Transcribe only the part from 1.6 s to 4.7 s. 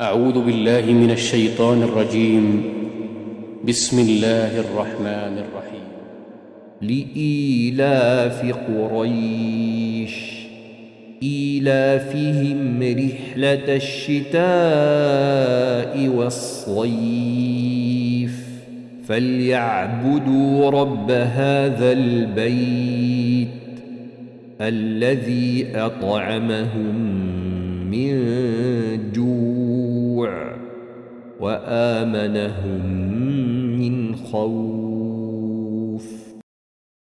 الرجيم. بسم الله